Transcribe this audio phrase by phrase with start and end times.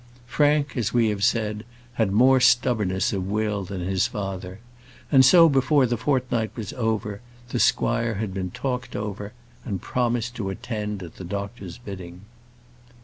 [0.25, 1.63] Frank, as we have said,
[1.93, 4.57] had more stubbornness of will than his father;
[5.11, 9.31] and so, before the fortnight was over, the squire had been talked over,
[9.63, 12.21] and promised to attend at the doctor's bidding.